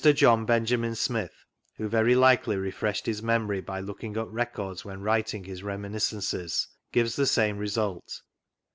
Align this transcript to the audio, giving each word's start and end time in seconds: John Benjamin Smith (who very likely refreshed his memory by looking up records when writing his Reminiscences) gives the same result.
John 0.03 0.47
Benjamin 0.47 0.95
Smith 0.95 1.45
(who 1.77 1.87
very 1.87 2.15
likely 2.15 2.55
refreshed 2.55 3.05
his 3.05 3.21
memory 3.21 3.61
by 3.61 3.79
looking 3.81 4.17
up 4.17 4.29
records 4.31 4.83
when 4.83 5.03
writing 5.03 5.43
his 5.43 5.61
Reminiscences) 5.61 6.67
gives 6.91 7.15
the 7.15 7.27
same 7.27 7.59
result. 7.59 8.23